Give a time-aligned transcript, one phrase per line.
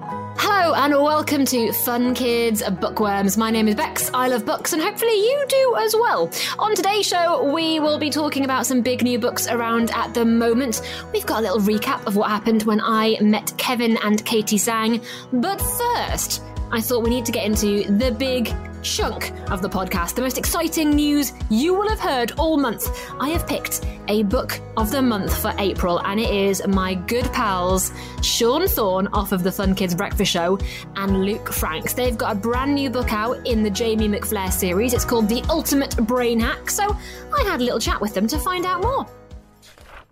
[0.00, 3.36] Hello and welcome to Fun Kids Bookworms.
[3.36, 4.10] My name is Bex.
[4.12, 6.32] I love books and hopefully you do as well.
[6.58, 10.24] On today's show, we will be talking about some big new books around at the
[10.24, 10.82] moment.
[11.12, 15.00] We've got a little recap of what happened when I met Kevin and Katie Tsang.
[15.32, 16.42] But first,
[16.72, 18.52] I thought we need to get into the big
[18.84, 22.88] chunk of the podcast, the most exciting news you will have heard all month.
[23.18, 27.24] I have picked a book of the month for April, and it is my good
[27.32, 27.92] pals
[28.22, 30.58] Sean Thorne off of the Fun Kids Breakfast Show
[30.96, 31.94] and Luke Franks.
[31.94, 34.92] They've got a brand new book out in the Jamie McFlair series.
[34.92, 36.70] It's called The Ultimate Brain Hack.
[36.70, 39.06] So I had a little chat with them to find out more.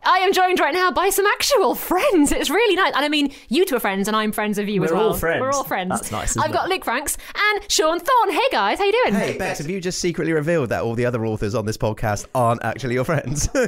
[0.04, 2.32] I am joined right now by some actual friends.
[2.32, 2.92] It's really nice.
[2.96, 5.08] And I mean, you two are friends, and I'm friends of you as We're well.
[5.08, 5.40] all friends.
[5.40, 5.90] We're all friends.
[5.90, 6.54] That's nice, isn't I've it?
[6.54, 8.30] got Luke Franks and Sean Thorne.
[8.32, 9.14] Hey guys, how you doing?
[9.14, 12.26] Hey, Bex, have you just secretly revealed that all the other authors on this podcast
[12.34, 13.48] aren't actually your friends?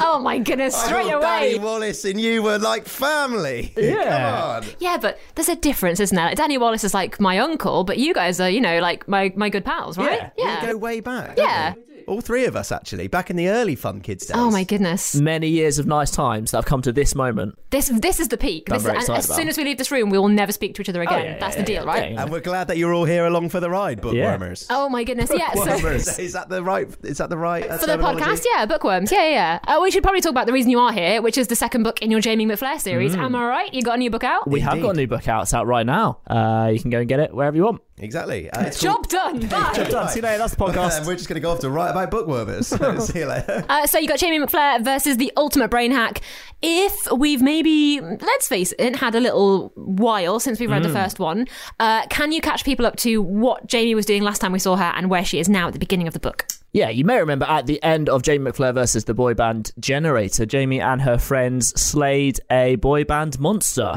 [0.00, 1.58] Oh my goodness, I straight thought Danny.
[1.58, 3.72] Wallace and you were like family.
[3.82, 4.04] Yeah.
[4.04, 4.76] Come on.
[4.80, 6.26] Yeah, but there's a difference, isn't there?
[6.26, 9.32] Like, Danny Wallace is like my uncle, but you guys are, you know, like my,
[9.34, 10.30] my good pals, right?
[10.36, 10.60] Yeah.
[10.66, 11.36] We go way back.
[11.38, 11.74] Yeah.
[12.02, 12.14] Don't we?
[12.14, 14.36] All three of us, actually, back in the early Fun Kids days.
[14.36, 15.14] Oh my goodness.
[15.14, 17.58] Many years of nice times that have come to this moment.
[17.70, 18.66] This this is the peak.
[18.66, 19.36] This, and as about.
[19.36, 21.24] soon as we leave this room, we will never speak to each other again.
[21.24, 22.18] yeah, That's yeah, the deal, yeah, right?
[22.18, 24.66] And we're glad that you're all here along for the ride, bookwormers.
[24.70, 25.30] Oh my goodness.
[25.34, 25.52] Yeah.
[25.54, 25.88] So
[26.22, 26.88] is that the right?
[27.02, 27.68] Is that the right?
[27.68, 29.60] uh, for the podcast, yeah, bookworms, yeah, yeah.
[29.66, 29.76] yeah.
[29.76, 31.82] Uh, we should probably talk about the reason you are here, which is the second
[31.82, 33.14] book in your Jamie McFlair series.
[33.14, 33.74] Am I right?
[33.74, 34.48] You got a new book out?
[34.48, 35.42] We have got a new book out.
[35.42, 36.18] It's out right now.
[36.26, 37.82] Uh, you can go and get it wherever you want.
[38.02, 38.50] Exactly.
[38.50, 39.38] Uh, it's Job done.
[39.48, 39.72] Bye.
[39.74, 40.08] Job done.
[40.08, 40.38] See you later.
[40.38, 41.06] That's the And podcast.
[41.06, 42.66] we're just going to go off to write about bookwormers.
[43.06, 43.64] See you later.
[43.68, 46.20] Uh, so you got Jamie McFlair versus the Ultimate Brain Hack.
[46.62, 51.18] If we've maybe, let's face it, had a little while since we've read the first
[51.18, 51.48] one,
[51.80, 54.76] uh, can you catch people up to what Jamie was doing last time we saw
[54.76, 56.46] her and where she is now at the beginning of the book?
[56.74, 60.46] Yeah, you may remember at the end of Jamie McFlair versus the boy band Generator,
[60.46, 63.92] Jamie and her friends slayed a boy band monster.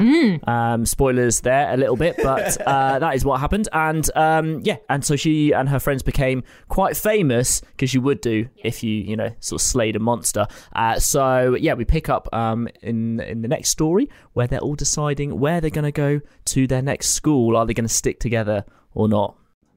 [0.46, 3.68] Um, spoilers there a little bit, but uh, that is what happened.
[3.72, 8.20] And um, yeah, and so she and her friends became quite famous because you would
[8.20, 10.46] do if you, you know, sort of slayed a monster.
[10.74, 14.74] Uh, so yeah, we pick up um, in in the next story where they're all
[14.74, 17.56] deciding where they're going to go to their next school.
[17.56, 18.64] Are they going to stick together
[18.94, 19.36] or not?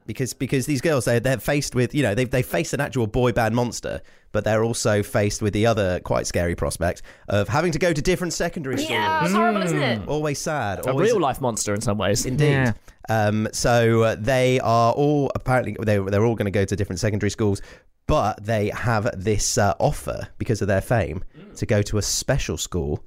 [0.10, 3.06] Because because these girls they they're faced with you know they they faced an actual
[3.06, 7.72] boy band monster, but they're also faced with the other quite scary prospect of having
[7.72, 8.90] to go to different secondary schools.
[8.90, 10.08] Yeah, it's horrible, isn't it?
[10.08, 10.80] Always sad.
[10.80, 12.26] A always, real life monster in some ways.
[12.26, 12.50] Indeed.
[12.50, 12.74] Yeah.
[13.08, 17.00] Um, so uh, they are all apparently they they're all going to go to different
[17.00, 17.62] secondary schools,
[18.08, 21.24] but they have this uh, offer because of their fame
[21.58, 23.04] to go to a special school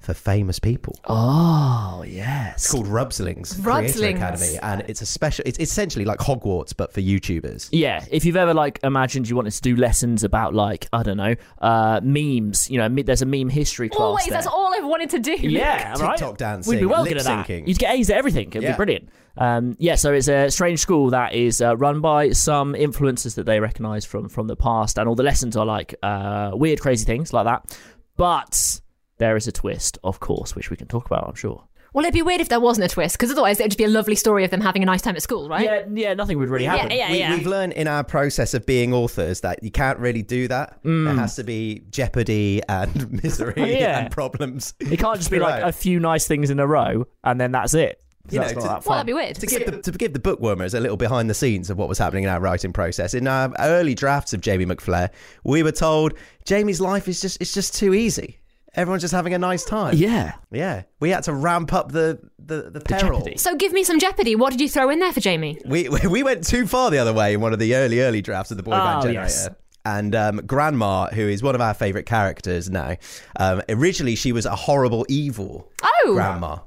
[0.00, 0.96] for famous people.
[1.04, 2.54] Oh yes.
[2.64, 4.14] It's called Rubslings, Creator Rubslings.
[4.16, 5.42] Academy, and it's a special.
[5.46, 7.68] It's essentially like Hogwarts, but for YouTubers.
[7.72, 11.16] Yeah, if you've ever like imagined you wanted to do lessons about like I don't
[11.16, 14.00] know uh, memes, you know, me- there's a meme history class.
[14.00, 14.34] Always, there.
[14.34, 15.32] that's all I've wanted to do.
[15.34, 16.16] Yeah, right.
[16.16, 17.46] TikTok dancing, We'd be well lip good at that.
[17.46, 17.66] syncing.
[17.68, 18.48] You'd get A's at everything.
[18.48, 18.72] It'd Yeah.
[18.72, 19.08] be brilliant.
[19.36, 23.46] Um, yeah, so it's a strange school that is uh, run by some influencers that
[23.46, 27.04] they recognise from from the past, and all the lessons are like uh, weird, crazy
[27.04, 27.78] things like that.
[28.16, 28.80] But
[29.18, 31.28] there is a twist, of course, which we can talk about.
[31.28, 31.64] I'm sure.
[31.94, 33.88] Well, it'd be weird if there wasn't a twist, because otherwise it'd just be a
[33.88, 35.64] lovely story of them having a nice time at school, right?
[35.64, 36.90] Yeah, yeah, nothing would really happen.
[36.90, 37.34] yeah, we, yeah.
[37.34, 40.78] We've learned in our process of being authors that you can't really do that.
[40.84, 43.66] There has to be jeopardy and misery Mm.
[43.80, 43.98] Yeah.
[44.00, 44.74] and problems.
[44.80, 47.72] It can't just be like a few nice things in a row and then that's
[47.74, 48.02] it.
[48.30, 48.92] You That's know, not to- that Well, fun.
[48.98, 49.36] that'd be weird.
[49.36, 51.96] to give the to give the bookwormers a little behind the scenes of what was
[51.96, 53.14] happening in our writing process.
[53.14, 55.08] In our early drafts of Jamie McFlair,
[55.44, 56.12] we were told
[56.44, 58.38] Jamie's life is just it's just too easy.
[58.78, 59.94] Everyone's just having a nice time.
[59.96, 60.34] yeah.
[60.50, 60.82] Yeah.
[61.00, 63.18] We had to ramp up the the, the peril.
[63.18, 63.36] jeopardy.
[63.36, 64.34] So give me some Jeopardy.
[64.36, 65.58] What did you throw in there for Jamie?
[65.66, 68.50] We we went too far the other way in one of the early early drafts
[68.50, 69.20] of the boy band Oh, generator.
[69.22, 69.48] yes.
[69.84, 72.96] And um, Grandma, who is one of our favourite characters now,
[73.38, 76.58] um, originally she was a horrible, evil Oh, grandma,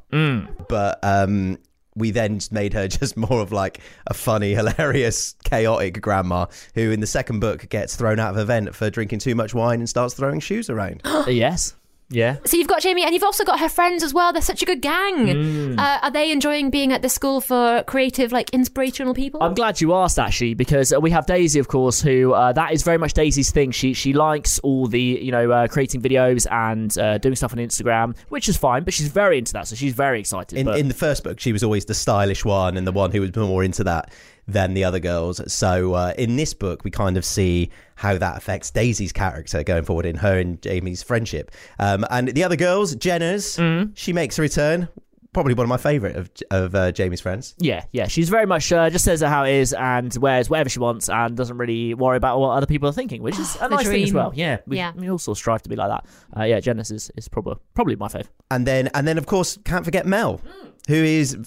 [0.68, 1.58] but um,
[1.96, 7.00] we then made her just more of like a funny, hilarious, chaotic grandma who, in
[7.00, 9.90] the second book, gets thrown out of a vent for drinking too much wine and
[9.90, 11.02] starts throwing shoes around.
[11.28, 11.76] yes.
[12.12, 12.38] Yeah.
[12.46, 14.34] so you've got Jamie, and you've also got her friends as well.
[14.34, 15.28] They're such a good gang.
[15.28, 15.80] Mm.
[15.80, 19.42] Uh, are they enjoying being at the school for creative, like inspirational people?
[19.42, 22.74] I'm glad you asked actually because uh, we have Daisy, of course, who uh, that
[22.74, 23.72] is very much Daisy's thing.
[23.72, 27.60] She she likes all the you know uh, creating videos and uh, doing stuff on
[27.60, 28.84] Instagram, which is fine.
[28.84, 30.58] But she's very into that, so she's very excited.
[30.58, 33.12] In, but in the first book, she was always the stylish one and the one
[33.12, 34.12] who was more into that
[34.48, 35.42] than the other girls.
[35.54, 39.84] So uh, in this book, we kind of see how that affects Daisy's character going
[39.84, 41.52] forward in her and Jamie's friendship.
[41.80, 43.92] Um, and the other girls, Jenna's, Mm.
[43.96, 44.88] she makes a return.
[45.34, 47.56] probably one of my favourite of of uh, Jamie's friends.
[47.58, 48.08] Yeah, yeah.
[48.08, 51.08] She's very much uh, just says it how it is and wears whatever she wants
[51.08, 53.88] and doesn't really worry about what other people are thinking, which is a The nice
[53.88, 54.34] thing as well.
[54.36, 54.92] Yeah, we, Yeah.
[54.94, 56.06] we also strive to be like that.
[56.38, 58.28] Uh, yeah, Janice is, is probably probably my fave.
[58.50, 60.42] And then and then of course can't forget Mel,
[60.90, 61.38] who is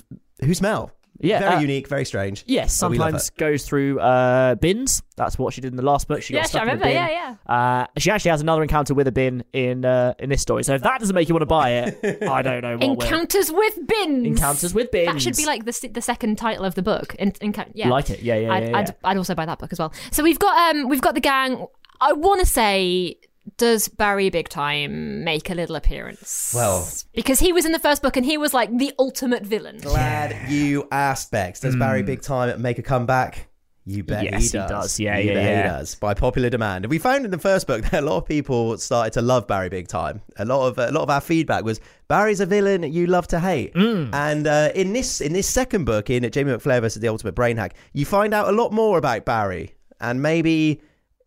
[0.42, 0.90] who's Mel.
[1.20, 2.44] Yeah, very uh, unique, very strange.
[2.46, 5.02] Yes, But we love sometimes goes through uh, bins.
[5.16, 6.22] That's what she did in the last book.
[6.22, 6.86] She got Yes, stuck I in a remember.
[6.86, 6.94] bin.
[6.94, 7.54] Yeah, yeah.
[7.54, 10.64] Uh, she actually has another encounter with a bin in uh, in this story.
[10.64, 13.04] So if that doesn't make you want to buy it, I don't know what will.
[13.04, 14.26] Encounters with bins.
[14.26, 15.12] Encounters with bins.
[15.12, 17.14] That should be like the the second title of the book.
[17.18, 17.88] In, encounter, yeah.
[17.88, 18.78] Like it, yeah, yeah, I'd, yeah, yeah.
[18.78, 19.92] I'd, I'd also buy that book as well.
[20.10, 21.64] So we've got um we've got the gang.
[22.00, 23.16] I want to say,
[23.56, 26.52] does Barry Big Time make a little appearance?
[26.54, 29.78] Well- because he was in the first book and he was like the ultimate villain.
[29.78, 31.60] Glad you asked, Bex.
[31.60, 33.48] Does Barry Big Time make a comeback?
[33.86, 34.70] You bet Yes, he he does.
[34.70, 35.00] does.
[35.00, 35.62] Yeah, you yeah, bet yeah.
[35.62, 35.94] he does.
[35.96, 36.86] By popular demand.
[36.86, 39.46] And we found in the first book that a lot of people started to love
[39.46, 40.22] Barry Big Time.
[40.38, 43.38] A lot of a lot of our feedback was Barry's a villain you love to
[43.40, 43.74] hate.
[43.74, 44.08] Mm.
[44.14, 47.58] And uh, in this in this second book, in Jamie McFlair versus the Ultimate Brain
[47.58, 50.80] Hack, you find out a lot more about Barry and maybe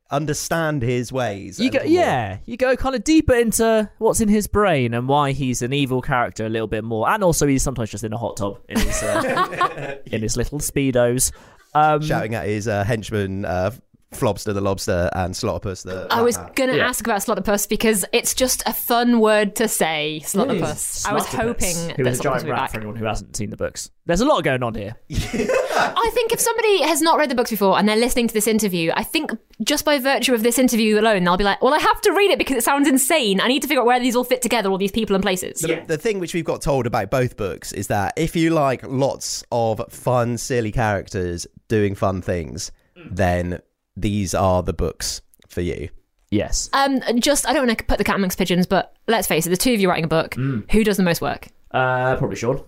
[0.09, 1.59] understand his ways.
[1.59, 5.31] You go, yeah, you go kind of deeper into what's in his brain and why
[5.31, 8.17] he's an evil character a little bit more, and also he's sometimes just in a
[8.17, 11.31] hot tub in his uh, in his little speedos.
[11.73, 13.71] Um, shouting at his uh, henchman, uh,
[14.13, 16.07] Flobster the Lobster and Slotopus the.
[16.09, 16.87] I was gonna Yeah.
[16.87, 20.21] ask about Slotopus because it's just a fun word to say.
[20.23, 20.61] Slotopus.
[20.61, 22.71] Slotopus, I was hoping who that is a Slotopus giant would be rat back.
[22.71, 23.91] for anyone who hasn't seen the books.
[24.05, 24.95] There's a lot going on here.
[25.09, 28.47] I think if somebody has not read the books before and they're listening to this
[28.47, 29.31] interview, I think
[29.61, 32.31] just by virtue of this interview alone, they'll be like, "Well, I have to read
[32.31, 33.41] it because it sounds insane.
[33.41, 35.59] I need to figure out where these all fit together, all these people and places."
[35.59, 38.87] The, the thing which we've got told about both books is that if you like
[38.87, 43.13] lots of fun, silly characters doing fun things, mm.
[43.13, 43.59] then
[43.97, 45.89] these are the books for you.
[46.29, 46.69] Yes.
[46.73, 49.49] Um, just I don't want to put the cat amongst pigeons, but let's face it,
[49.49, 50.69] the two of you writing a book, Mm.
[50.71, 51.47] who does the most work?
[51.71, 52.61] Uh, probably Sean.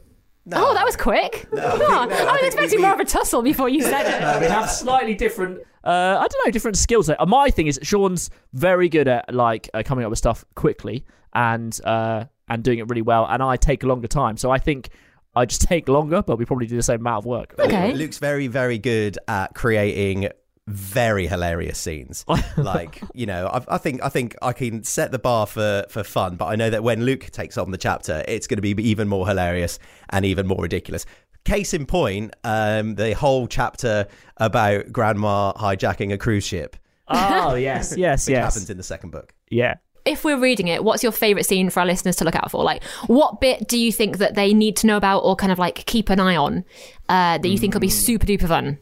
[0.52, 1.48] Oh, that was quick.
[1.54, 4.42] Oh, I, was think expecting we- more of a tussle before you said it.
[4.42, 5.60] we have slightly different.
[5.84, 7.10] Uh, I don't know, different skills.
[7.10, 11.06] Uh, my thing is Sean's very good at like uh, coming up with stuff quickly
[11.34, 14.38] and uh, and doing it really well, and I take a longer time.
[14.38, 14.90] So I think
[15.36, 17.54] I just take longer, but we probably do the same amount of work.
[17.60, 17.94] Okay.
[17.94, 20.30] Luke's very, very good at creating
[20.70, 22.26] very hilarious scenes.
[22.58, 26.04] like you know, I, I think I think I can set the bar for for
[26.04, 28.72] fun, but I know that when Luke takes on the chapter, it's going to be
[28.90, 29.80] even more hilarious
[30.10, 31.06] and even more ridiculous.
[31.46, 34.08] Case in point, um, the whole chapter
[34.38, 36.76] about Grandma hijacking a cruise ship,
[37.10, 38.54] Oh yes, yes, which yes.
[38.54, 39.34] happens in the second book.
[39.50, 39.76] Yeah.
[40.06, 42.64] If we're reading it, what's your favourite scene for our listeners to look out for?
[42.64, 45.60] Like, what bit do you think that they need to know about or kind of
[45.60, 46.64] like keep an eye on
[47.10, 48.80] uh, that you think will be super duper fun?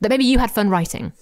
[0.00, 1.12] That maybe you had fun writing.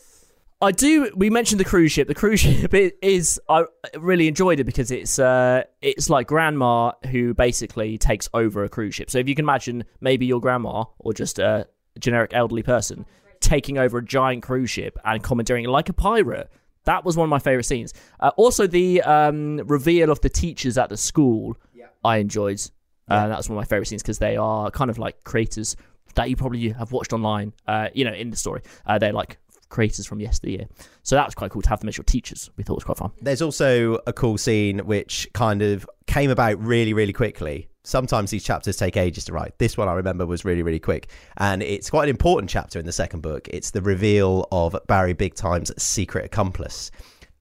[0.64, 1.10] I do.
[1.14, 2.08] We mentioned the cruise ship.
[2.08, 3.40] The cruise ship is.
[3.48, 3.64] I
[3.98, 5.18] really enjoyed it because it's.
[5.18, 9.10] Uh, it's like grandma who basically takes over a cruise ship.
[9.10, 11.68] So if you can imagine, maybe your grandma or just a
[11.98, 13.04] generic elderly person
[13.40, 16.50] taking over a giant cruise ship and commandeering it like a pirate.
[16.84, 17.92] That was one of my favorite scenes.
[18.20, 21.86] Uh, also, the um, reveal of the teachers at the school, Yeah.
[22.02, 22.60] I enjoyed.
[23.06, 25.76] Uh, that was one of my favorite scenes because they are kind of like creators
[26.14, 27.52] that you probably have watched online.
[27.66, 29.38] Uh, you know, in the story, uh, they're like
[29.68, 30.66] creators from yesteryear.
[31.02, 32.50] So that was quite cool to have them as your teachers.
[32.56, 33.12] We thought it was quite fun.
[33.20, 37.68] There's also a cool scene which kind of came about really, really quickly.
[37.82, 39.58] Sometimes these chapters take ages to write.
[39.58, 41.08] This one I remember was really, really quick.
[41.36, 43.46] And it's quite an important chapter in the second book.
[43.48, 46.90] It's the reveal of Barry Big Time's secret accomplice.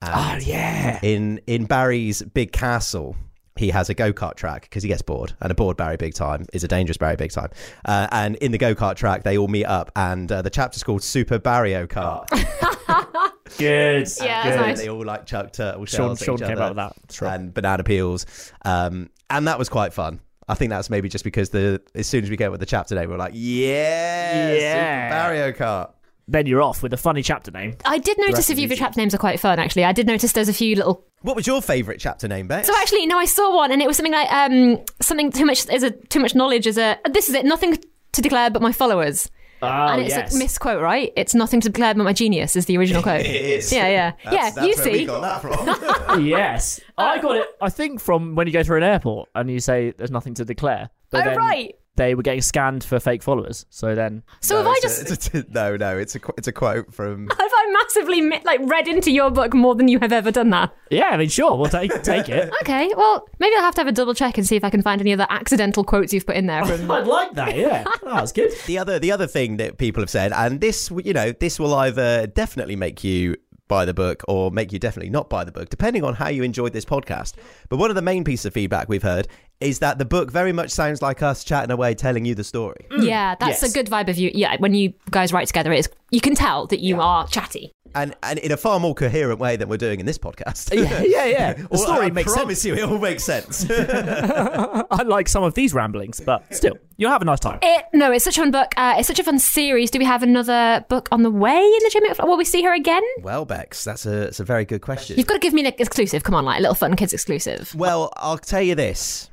[0.02, 3.16] Oh, and Oh yeah, in in Barry's big castle,
[3.56, 6.14] he has a go kart track because he gets bored, and a bored Barry Big
[6.14, 7.50] Time is a dangerous Barry Big Time.
[7.84, 10.82] Uh, and in the go kart track, they all meet up, and uh, the chapter's
[10.82, 12.28] called Super Barrio Kart.
[13.58, 14.08] good.
[14.20, 14.56] Yeah, good.
[14.60, 14.80] nice.
[14.80, 16.92] They all like chuck turtle Sean, shells at Sean each came other with that.
[17.02, 17.34] That's right.
[17.40, 20.20] and banana peels, um, and that was quite fun.
[20.48, 22.94] I think that's maybe just because the as soon as we get with the chapter
[22.94, 25.08] name, we're like, yeah, Yeah.
[25.08, 25.90] Super Barrio Kart.
[26.26, 27.76] Then you're off with a funny chapter name.
[27.84, 29.84] I did notice a few of your chapter names are quite fun, actually.
[29.84, 31.06] I did notice there's a few little.
[31.20, 32.66] What was your favourite chapter name, Bex?
[32.66, 35.68] So actually, no, I saw one, and it was something like um something too much
[35.68, 37.76] is a too much knowledge is a this is it nothing
[38.12, 39.30] to declare but my followers,
[39.62, 41.12] Oh and it's a misquote, right?
[41.16, 43.20] It's nothing to declare but my genius is the original quote.
[43.20, 43.72] it is.
[43.72, 44.50] Yeah, yeah, That's- yeah.
[44.50, 46.24] that's you where we see, got that from.
[46.26, 47.48] yes, I got it.
[47.60, 50.44] I think from when you go through an airport and you say there's nothing to
[50.44, 50.90] declare.
[51.10, 51.74] But oh then right.
[51.96, 53.66] They were getting scanned for fake followers.
[53.70, 56.20] So then, So No, have I it's a- just it's a- no, no, it's a
[56.36, 57.28] it's a quote from.
[57.38, 60.74] have I massively like read into your book more than you have ever done that?
[60.90, 62.52] yeah, I mean, sure, we'll take take it.
[62.62, 64.82] Okay, well maybe I'll have to have a double check and see if I can
[64.82, 66.90] find any other accidental quotes you've put in there from.
[66.90, 67.56] I'd like that.
[67.56, 68.50] Yeah, oh, that's good.
[68.66, 71.74] The other the other thing that people have said, and this you know this will
[71.74, 73.36] either definitely make you
[73.66, 76.42] buy the book or make you definitely not buy the book, depending on how you
[76.42, 77.32] enjoyed this podcast.
[77.70, 79.26] But one of the main pieces of feedback we've heard
[79.64, 82.86] is that the book very much sounds like us chatting away, telling you the story.
[82.98, 83.70] Yeah, that's yes.
[83.70, 84.30] a good vibe of you.
[84.34, 87.72] Yeah, when you guys write together, it's you can tell that you are chatty.
[87.96, 90.74] And, and in a far more coherent way than we're doing in this podcast.
[90.74, 91.52] Yeah, yeah, yeah.
[91.54, 92.36] The Well, story I makes sense.
[92.42, 93.64] promise you, it all makes sense.
[94.90, 97.60] Unlike some of these ramblings, but still, you'll have a nice time.
[97.62, 98.74] It, no, it's such a fun book.
[98.76, 99.92] Uh, it's such a fun series.
[99.92, 102.26] Do we have another book on the way in the Jamie McFlair?
[102.26, 103.02] Will we see her again?
[103.22, 105.16] well, Bex, that's a, that's a very good question.
[105.16, 106.24] You've got to give me an exclusive.
[106.24, 107.74] Come on, like a little fun kids exclusive.
[107.76, 109.30] Well, I'll tell you this: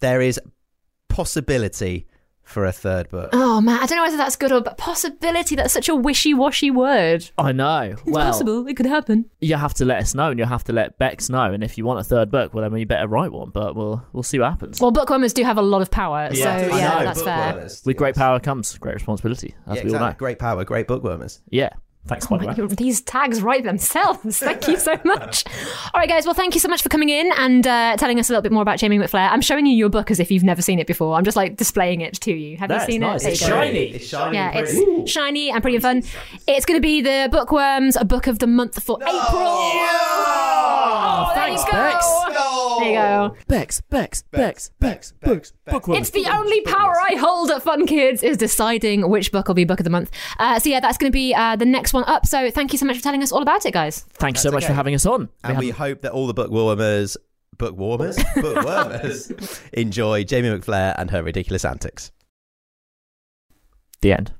[0.00, 0.40] there is
[1.08, 2.06] possibility
[2.42, 3.28] for a third book.
[3.34, 5.54] Oh man, I don't know whether that's good or but possibility.
[5.54, 7.30] That's such a wishy-washy word.
[7.36, 7.80] I know.
[7.92, 8.66] It's well, possible.
[8.66, 9.26] It could happen.
[9.40, 11.52] you have to let us know, and you'll have to let Bex know.
[11.52, 13.50] And if you want a third book, well, then you better write one.
[13.50, 14.80] But we'll we'll see what happens.
[14.80, 17.52] Well, bookwormers do have a lot of power, so I yeah, know, that's fair.
[17.52, 17.84] Bookwormers.
[17.84, 20.08] With great power comes great responsibility, as Yeah, we all exactly.
[20.08, 20.16] know.
[20.18, 21.40] Great power, great bookwormers.
[21.50, 21.70] Yeah.
[22.08, 22.54] Thanks, by the way.
[22.54, 24.38] Like, These tags write themselves.
[24.38, 25.44] Thank you so much.
[25.92, 26.24] All right, guys.
[26.24, 28.52] Well, thank you so much for coming in and uh, telling us a little bit
[28.52, 29.30] more about Jamie McFlair.
[29.30, 31.14] I'm showing you your book as if you've never seen it before.
[31.16, 32.56] I'm just like displaying it to you.
[32.56, 33.24] Have That's you seen nice.
[33.24, 33.32] it?
[33.32, 33.90] It's shiny.
[33.90, 34.36] It's shiny.
[34.36, 34.80] Yeah, and pretty.
[34.80, 36.02] it's shiny and pretty fun.
[36.46, 39.18] It's going to be the Bookworms, a book of the month for April.
[40.00, 41.78] Oh, there thanks, you go.
[41.78, 42.06] Bex.
[42.78, 43.36] There you go.
[43.48, 45.98] Bex, Bex, Bex, Bex, Bex, bookworm.
[45.98, 49.64] It's the only power I hold at Fun Kids is deciding which book will be
[49.64, 50.10] book of the month.
[50.38, 52.26] Uh, so yeah, that's going to be uh, the next one up.
[52.26, 54.00] So thank you so much for telling us all about it, guys.
[54.14, 54.72] Thank you so That's much okay.
[54.72, 55.28] for having us on.
[55.44, 57.16] And We we have- hope that all the bookwarmers,
[57.56, 62.12] bookwarmers, bookwormers enjoy Jamie McFlair and her ridiculous antics.
[64.00, 64.32] the end.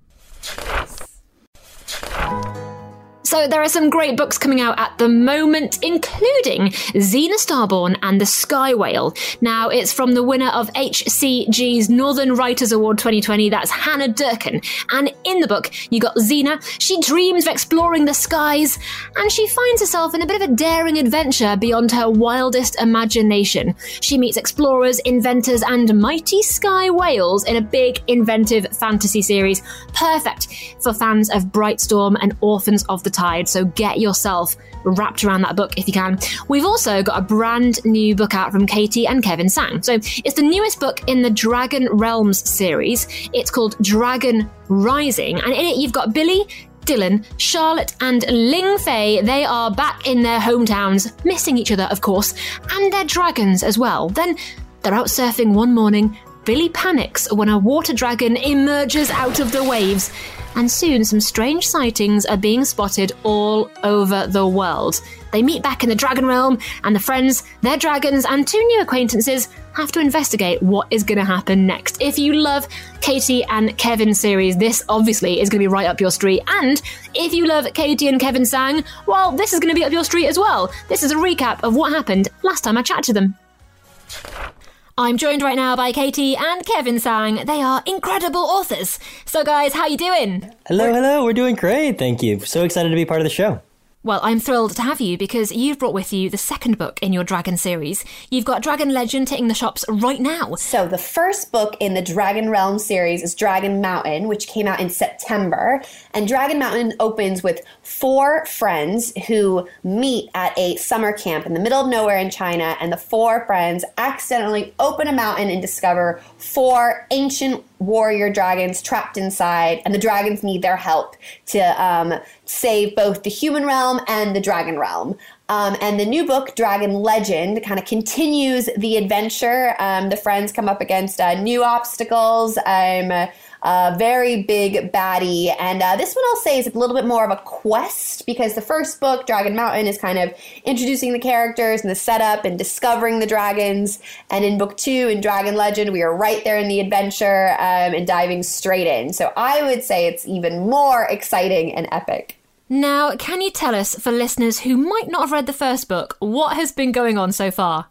[3.28, 8.18] So there are some great books coming out at the moment, including Xena Starborn and
[8.18, 9.12] the Sky Whale.
[9.42, 14.62] Now, it's from the winner of HCG's Northern Writers Award 2020, that's Hannah Durkin.
[14.92, 16.58] And in the book, you got Xena.
[16.80, 18.78] She dreams of exploring the skies,
[19.16, 23.74] and she finds herself in a bit of a daring adventure beyond her wildest imagination.
[24.00, 29.60] She meets explorers, inventors, and mighty sky whales in a big, inventive fantasy series,
[29.92, 30.48] perfect
[30.80, 33.48] for fans of Brightstorm and Orphans of the Tide.
[33.48, 36.18] So get yourself wrapped around that book if you can.
[36.48, 39.82] We've also got a brand new book out from Katie and Kevin Tsang.
[39.82, 43.08] So it's the newest book in the Dragon Realms series.
[43.32, 46.46] It's called Dragon Rising, and in it you've got Billy.
[46.88, 52.00] Dylan, Charlotte, and Ling Fei, they are back in their hometowns, missing each other, of
[52.00, 52.32] course,
[52.70, 54.08] and their dragons as well.
[54.08, 54.38] Then
[54.80, 56.16] they're out surfing one morning.
[56.46, 60.10] Billy panics when a water dragon emerges out of the waves,
[60.58, 65.00] and soon some strange sightings are being spotted all over the world.
[65.30, 68.80] They meet back in the dragon realm, and the friends, their dragons, and two new
[68.80, 72.02] acquaintances have to investigate what is going to happen next.
[72.02, 72.66] If you love
[73.00, 76.42] Katie and Kevin series, this obviously is going to be right up your street.
[76.48, 76.82] And
[77.14, 80.02] if you love Katie and Kevin Tsang, well, this is going to be up your
[80.02, 80.72] street as well.
[80.88, 84.57] This is a recap of what happened last time I chatted to them.
[85.00, 87.46] I'm joined right now by Katie and Kevin Tsang.
[87.46, 88.98] They are incredible authors.
[89.26, 90.52] So, guys, how are you doing?
[90.66, 91.24] Hello, hello.
[91.24, 91.98] We're doing great.
[91.98, 92.40] Thank you.
[92.40, 93.62] So excited to be part of the show.
[94.08, 97.12] Well, I'm thrilled to have you because you've brought with you the second book in
[97.12, 98.06] your Dragon series.
[98.30, 100.54] You've got Dragon Legend hitting the shops right now.
[100.54, 104.80] So, the first book in the Dragon Realm series is Dragon Mountain, which came out
[104.80, 105.82] in September.
[106.14, 111.60] And Dragon Mountain opens with four friends who meet at a summer camp in the
[111.60, 112.78] middle of nowhere in China.
[112.80, 119.18] And the four friends accidentally open a mountain and discover four ancient warrior dragons trapped
[119.18, 119.82] inside.
[119.84, 121.14] And the dragons need their help
[121.48, 122.14] to um,
[122.46, 125.16] save both the human realm and the dragon realm.
[125.48, 129.74] Um, and the new book, Dragon Legend, kind of continues the adventure.
[129.78, 132.58] Um, the friends come up against uh, new obstacles.
[132.58, 135.54] Um, a, a very big baddie.
[135.58, 138.54] And uh, this one I'll say is a little bit more of a quest because
[138.54, 140.32] the first book, Dragon Mountain, is kind of
[140.64, 144.00] introducing the characters and the setup and discovering the dragons.
[144.30, 147.94] And in book two, in Dragon Legend, we are right there in the adventure um,
[147.94, 149.12] and diving straight in.
[149.12, 152.36] So I would say it's even more exciting and epic.
[152.68, 156.16] Now, can you tell us, for listeners who might not have read the first book,
[156.18, 157.86] what has been going on so far?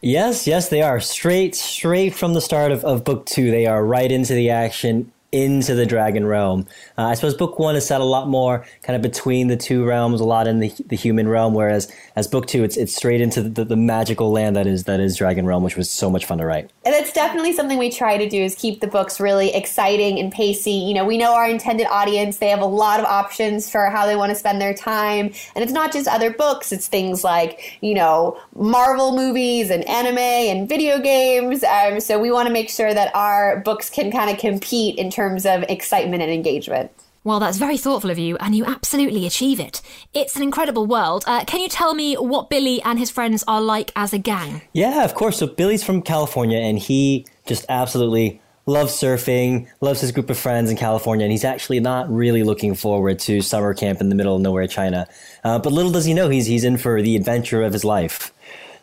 [0.00, 0.98] Yes, yes, they are.
[0.98, 5.12] Straight, straight from the start of, of book two, they are right into the action,
[5.30, 6.66] into the dragon realm.
[6.96, 9.84] Uh, I suppose book one is set a lot more kind of between the two
[9.84, 13.20] realms, a lot in the, the human realm, whereas as book two, it's it's straight
[13.20, 16.24] into the, the magical land that is that is dragon realm, which was so much
[16.24, 16.70] fun to write.
[16.88, 20.32] And that's definitely something we try to do is keep the books really exciting and
[20.32, 20.70] pacey.
[20.70, 24.06] You know, we know our intended audience, they have a lot of options for how
[24.06, 25.26] they want to spend their time.
[25.54, 30.16] And it's not just other books, it's things like, you know, Marvel movies and anime
[30.16, 31.62] and video games.
[31.62, 35.10] Um, so we want to make sure that our books can kind of compete in
[35.10, 36.90] terms of excitement and engagement.
[37.28, 39.82] Well, that's very thoughtful of you, and you absolutely achieve it.
[40.14, 41.24] It's an incredible world.
[41.26, 44.62] Uh, can you tell me what Billy and his friends are like as a gang?
[44.72, 45.36] Yeah, of course.
[45.36, 50.70] So Billy's from California, and he just absolutely loves surfing, loves his group of friends
[50.70, 54.36] in California, and he's actually not really looking forward to summer camp in the middle
[54.36, 55.06] of nowhere, China.
[55.44, 58.32] Uh, but little does he know, he's he's in for the adventure of his life.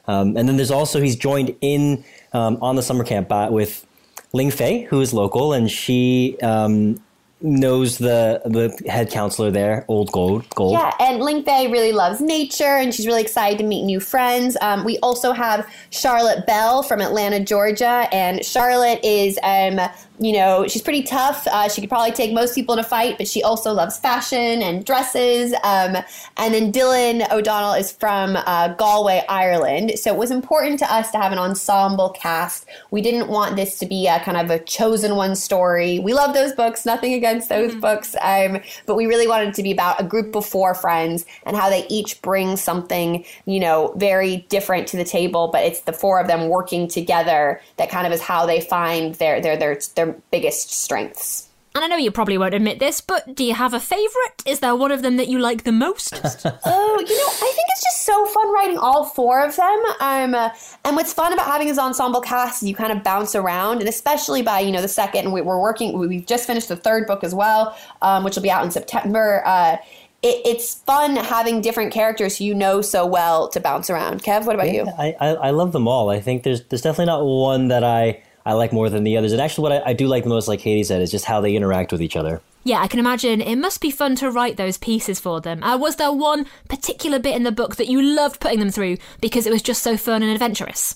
[0.05, 3.87] Um, and then there's also he's joined in um, on the summer camp by, with
[4.33, 7.01] Ling Fei, who is local, and she um,
[7.41, 10.49] knows the the head counselor there, Old Gold.
[10.55, 10.73] Gold.
[10.73, 14.57] Yeah, and Fei really loves nature, and she's really excited to meet new friends.
[14.61, 19.79] Um, we also have Charlotte Bell from Atlanta, Georgia, and Charlotte is um,
[20.19, 21.45] you know, she's pretty tough.
[21.47, 24.61] Uh, she could probably take most people in a fight, but she also loves fashion
[24.61, 25.53] and dresses.
[25.63, 25.97] Um,
[26.37, 29.93] and then Dylan O'Donnell is from uh, Galway, Ireland.
[29.99, 32.65] So it was important to us to have an ensemble cast.
[32.91, 35.99] We didn't want this to be a kind of a chosen one story.
[35.99, 37.81] We love those books, nothing against those mm-hmm.
[37.81, 38.15] books.
[38.21, 41.57] Um, but we really wanted it to be about a group of four friends and
[41.57, 45.49] how they each bring something, you know, very different to the table.
[45.51, 49.15] But it's the four of them working together that kind of is how they find
[49.15, 51.49] their, their, their, their their biggest strengths.
[51.75, 54.41] And I know you probably won't admit this, but do you have a favourite?
[54.45, 56.13] Is there one of them that you like the most?
[56.65, 59.83] oh, you know, I think it's just so fun writing all four of them.
[59.99, 60.51] Um, uh,
[60.85, 63.89] and what's fun about having this ensemble cast is you kind of bounce around, and
[63.89, 65.99] especially by you know the second, we, are working.
[65.99, 69.43] We've just finished the third book as well, um, which will be out in September.
[69.45, 69.75] Uh,
[70.23, 74.23] it, it's fun having different characters you know so well to bounce around.
[74.23, 74.91] Kev, what about yeah, you?
[74.97, 76.09] I, I, I love them all.
[76.09, 79.31] I think there's there's definitely not one that I I like more than the others.
[79.31, 81.41] And actually, what I, I do like the most, like Katie said, is just how
[81.41, 82.41] they interact with each other.
[82.63, 85.63] Yeah, I can imagine it must be fun to write those pieces for them.
[85.63, 88.97] Uh, was there one particular bit in the book that you loved putting them through
[89.21, 90.95] because it was just so fun and adventurous?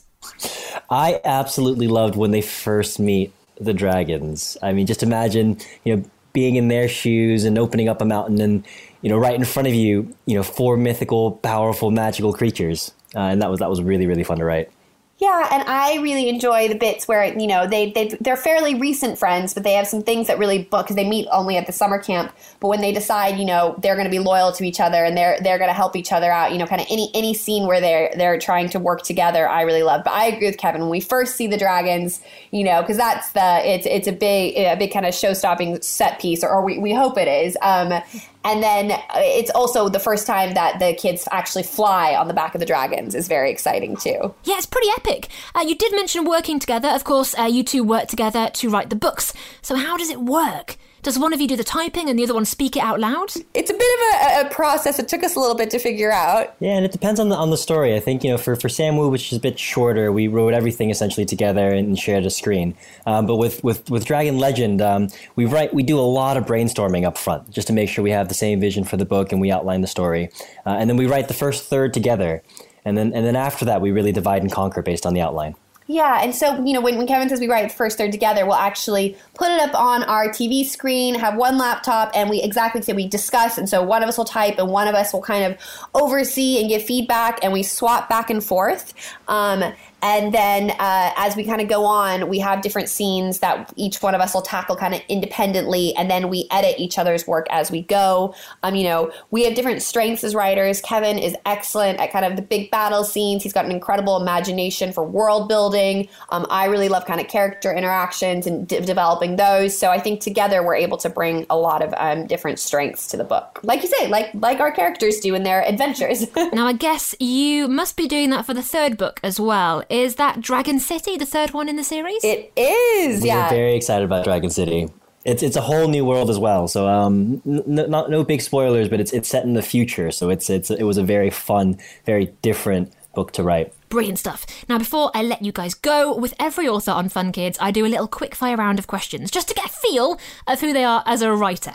[0.89, 4.57] I absolutely loved when they first meet the dragons.
[4.61, 6.03] I mean, just imagine, you know,
[6.33, 8.65] being in their shoes and opening up a mountain and,
[9.01, 12.93] you know, right in front of you, you know, four mythical, powerful, magical creatures.
[13.15, 14.71] Uh, and that was that was really really fun to write.
[15.19, 19.19] Yeah, and I really enjoy the bits where you know they they they're fairly recent
[19.19, 21.73] friends, but they have some things that really book because they meet only at the
[21.73, 22.31] summer camp.
[22.61, 25.17] But when they decide, you know, they're going to be loyal to each other and
[25.17, 27.67] they're they're going to help each other out, you know, kind of any any scene
[27.67, 30.05] where they're they're trying to work together, I really love.
[30.05, 32.21] But I agree with Kevin when we first see the dragons,
[32.51, 35.81] you know, because that's the it's it's a big a big kind of show stopping
[35.81, 37.57] set piece, or, or we we hope it is.
[37.61, 38.01] Um,
[38.43, 42.33] and then uh, it's also the first time that the kids actually fly on the
[42.33, 44.33] back of the dragons is very exciting too.
[44.43, 45.29] Yeah, it's pretty epic.
[45.53, 46.89] Uh, you did mention working together.
[46.89, 49.33] Of course, uh, you two work together to write the books.
[49.61, 50.77] So how does it work?
[51.01, 53.31] Does one of you do the typing and the other one speak it out loud?
[53.53, 54.99] It's a bit of a, a, process.
[54.99, 56.55] It took us a little bit to figure out.
[56.59, 57.95] Yeah, and it depends on the on the story.
[57.95, 60.53] I think you know for for Sam Wu, which is a bit shorter, we wrote
[60.53, 62.75] everything essentially together and shared a screen.
[63.05, 65.07] Um, but with with with Dragon Legend, um,
[65.37, 68.11] we write we do a lot of brainstorming up front just to make sure we
[68.11, 70.29] have the same vision for the book and we outline the story,
[70.65, 72.43] uh, and then we write the first third together,
[72.83, 75.55] and then and then after that we really divide and conquer based on the outline.
[75.91, 78.53] Yeah, and so you know when, when Kevin says we write first third together, we'll
[78.53, 82.93] actually put it up on our TV screen, have one laptop, and we exactly say
[82.93, 83.57] we discuss.
[83.57, 85.57] And so one of us will type, and one of us will kind of
[85.95, 88.93] oversee and give feedback, and we swap back and forth.
[89.27, 93.71] Um, and then uh, as we kind of go on, we have different scenes that
[93.75, 97.27] each one of us will tackle kind of independently, and then we edit each other's
[97.27, 98.33] work as we go.
[98.63, 100.81] Um, you know, we have different strengths as writers.
[100.81, 103.43] Kevin is excellent at kind of the big battle scenes.
[103.43, 106.07] He's got an incredible imagination for world building.
[106.29, 109.77] Um, I really love kind of character interactions and de- developing those.
[109.77, 113.17] So I think together we're able to bring a lot of um, different strengths to
[113.17, 116.25] the book, like you say, like like our characters do in their adventures.
[116.53, 120.15] now I guess you must be doing that for the third book as well is
[120.15, 122.23] that Dragon City, the third one in the series?
[122.23, 123.45] It is, yeah.
[123.49, 124.87] We're very excited about Dragon City.
[125.25, 126.67] It's it's a whole new world as well.
[126.67, 130.11] So um, n- not no big spoilers, but it's it's set in the future.
[130.11, 133.73] So it's it's it was a very fun, very different book to write.
[133.89, 134.45] Brilliant stuff.
[134.69, 137.85] Now, before I let you guys go, with every author on Fun Kids, I do
[137.85, 140.83] a little quick fire round of questions just to get a feel of who they
[140.83, 141.73] are as a writer.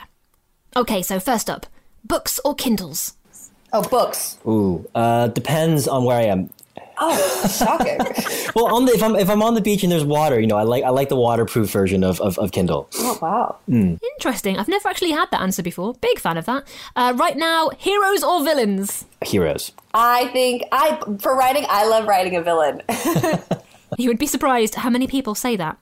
[0.76, 1.66] Okay, so first up,
[2.04, 3.16] books or Kindles?
[3.72, 4.38] Oh, books.
[4.46, 6.50] Ooh, uh, depends on where I am.
[6.98, 7.98] Oh, shocking!
[8.54, 10.56] well, on the, if I'm if I'm on the beach and there's water, you know,
[10.56, 12.88] I like I like the waterproof version of of, of Kindle.
[12.98, 13.56] Oh wow!
[13.68, 14.00] Mm.
[14.16, 14.58] Interesting.
[14.58, 15.94] I've never actually had that answer before.
[15.94, 16.64] Big fan of that.
[16.94, 19.04] Uh, right now, heroes or villains?
[19.24, 19.72] Heroes.
[19.92, 22.82] I think I for writing, I love writing a villain.
[23.98, 25.78] you would be surprised how many people say that.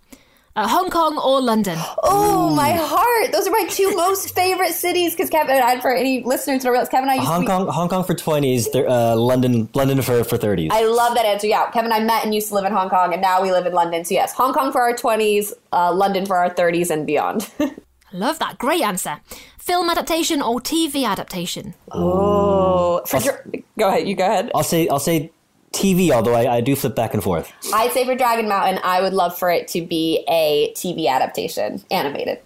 [0.54, 1.78] Uh, Hong Kong or London?
[2.02, 2.54] Oh, Ooh.
[2.54, 3.32] my heart!
[3.32, 5.12] Those are my two most favorite cities.
[5.14, 7.46] Because Kevin, and I, for any listeners don't realize, Kevin and I used Hong to
[7.46, 10.70] Kong, Hong Kong for twenties, uh, London, London for for thirties.
[10.74, 11.46] I love that answer.
[11.46, 13.50] Yeah, Kevin and I met and used to live in Hong Kong, and now we
[13.50, 14.04] live in London.
[14.04, 17.48] So yes, Hong Kong for our twenties, uh, London for our thirties and beyond.
[18.12, 18.58] Love that.
[18.58, 19.20] Great answer.
[19.58, 21.72] Film adaptation or TV adaptation?
[21.92, 23.40] Oh, for dra-
[23.78, 24.06] go ahead.
[24.06, 24.50] You go ahead.
[24.54, 25.30] I'll say I'll say
[25.72, 27.52] TV, although I, I do flip back and forth.
[27.72, 31.82] I'd say for Dragon Mountain, I would love for it to be a TV adaptation,
[31.90, 32.40] animated.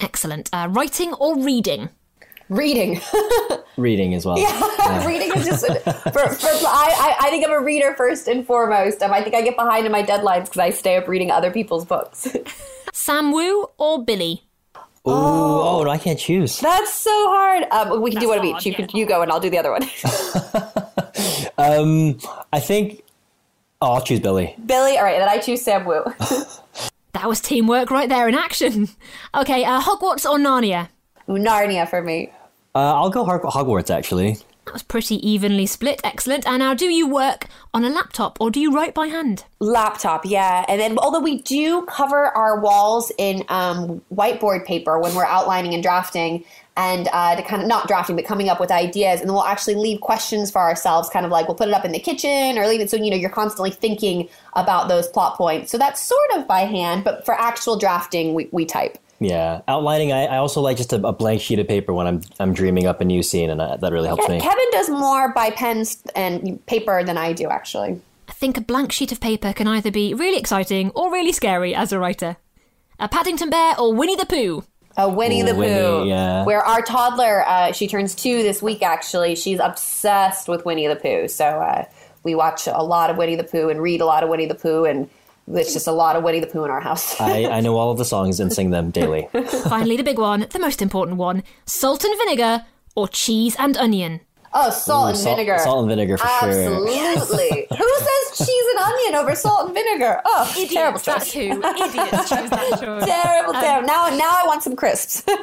[0.00, 0.50] Excellent.
[0.52, 1.88] Uh, writing or reading?
[2.48, 3.00] Reading.
[3.76, 4.38] Reading as well.
[4.86, 8.46] Yeah, reading is just for, for I, I I think I'm a reader first and
[8.46, 9.02] foremost.
[9.02, 11.50] Um, I think I get behind in my deadlines because I stay up reading other
[11.50, 12.28] people's books.
[12.92, 14.44] Sam Wu or Billy?
[14.76, 16.60] Ooh, oh no, I can't choose.
[16.60, 17.64] That's so hard.
[17.72, 18.64] Um, we can do one of each.
[18.64, 18.86] You, yeah.
[18.86, 20.82] can, you go and I'll do the other one.
[21.66, 22.18] Um,
[22.52, 23.02] I think
[23.80, 24.54] oh, I'll choose Billy.
[24.66, 24.96] Billy.
[24.98, 26.04] All right, then I choose Sam Wu.
[27.16, 28.90] That was teamwork right there in action.
[29.34, 30.90] Okay, uh, Hogwarts or Narnia?
[31.26, 32.30] Narnia for me.
[32.74, 34.36] Uh, I'll go Hog- Hogwarts actually.
[34.66, 36.02] That was pretty evenly split.
[36.04, 36.46] Excellent.
[36.46, 39.44] And now, do you work on a laptop or do you write by hand?
[39.60, 40.66] Laptop, yeah.
[40.68, 45.72] And then, although we do cover our walls in um, whiteboard paper when we're outlining
[45.72, 46.44] and drafting,
[46.76, 49.44] and uh, to kind of not drafting, but coming up with ideas, and then we'll
[49.44, 52.58] actually leave questions for ourselves, kind of like we'll put it up in the kitchen
[52.58, 55.70] or leave it so you know you're constantly thinking about those plot points.
[55.70, 58.98] So that's sort of by hand, but for actual drafting, we, we type.
[59.18, 60.12] Yeah, outlining.
[60.12, 62.86] I, I also like just a, a blank sheet of paper when I'm I'm dreaming
[62.86, 64.40] up a new scene, and I, that really helps me.
[64.40, 68.00] Kevin does more by pens and paper than I do, actually.
[68.28, 71.74] I think a blank sheet of paper can either be really exciting or really scary
[71.74, 72.36] as a writer.
[72.98, 74.64] A Paddington Bear or Winnie the Pooh?
[74.96, 76.44] Uh, Winnie Ooh, the Pooh, yeah.
[76.44, 78.82] where our toddler, uh, she turns two this week.
[78.82, 81.28] Actually, she's obsessed with Winnie the Pooh.
[81.28, 81.84] So uh,
[82.22, 84.54] we watch a lot of Winnie the Pooh and read a lot of Winnie the
[84.54, 85.08] Pooh, and
[85.48, 87.20] it's just a lot of Winnie the Pooh in our house.
[87.20, 89.28] I, I know all of the songs and sing them daily.
[89.68, 92.64] Finally, the big one, the most important one salt and vinegar
[92.96, 94.20] or cheese and onion?
[94.56, 95.58] Oh, salt and Salt, vinegar.
[95.58, 96.48] salt and vinegar for sure.
[96.48, 97.66] Absolutely.
[97.76, 100.20] Who says cheese and onion over salt and vinegar?
[100.24, 101.04] Oh, terrible choice.
[101.04, 101.52] that's choice.
[101.52, 101.62] who.
[101.64, 103.04] Idiots choose that choice.
[103.04, 103.86] Terrible, terrible.
[103.86, 105.22] Now, now I want some crisps.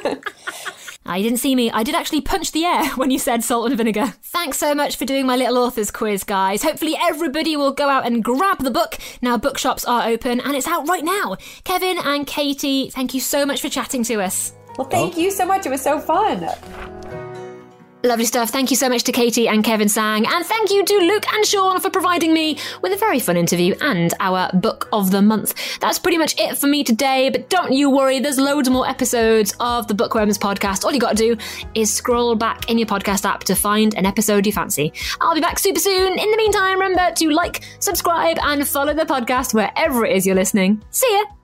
[1.06, 1.70] Ah, you didn't see me.
[1.70, 4.14] I did actually punch the air when you said salt and vinegar.
[4.22, 6.62] Thanks so much for doing my little authors quiz, guys.
[6.62, 8.96] Hopefully, everybody will go out and grab the book.
[9.20, 11.36] Now, bookshops are open and it's out right now.
[11.64, 14.54] Kevin and Katie, thank you so much for chatting to us.
[14.78, 15.66] well, thank you so much.
[15.66, 16.48] It was so fun.
[18.04, 18.50] Lovely stuff.
[18.50, 20.26] Thank you so much to Katie and Kevin Tsang.
[20.26, 23.74] And thank you to Luke and Sean for providing me with a very fun interview
[23.80, 25.54] and our book of the month.
[25.80, 29.54] That's pretty much it for me today, but don't you worry, there's loads more episodes
[29.58, 30.84] of the Bookworms podcast.
[30.84, 31.34] All you gotta do
[31.74, 34.92] is scroll back in your podcast app to find an episode you fancy.
[35.22, 36.18] I'll be back super soon.
[36.18, 40.36] In the meantime, remember to like, subscribe, and follow the podcast wherever it is you're
[40.36, 40.84] listening.
[40.90, 41.43] See ya!